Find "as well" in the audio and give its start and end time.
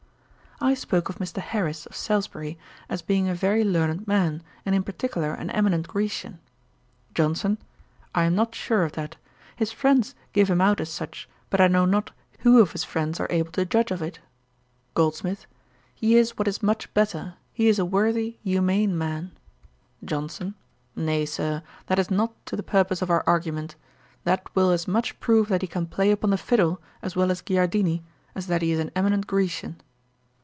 27.01-27.31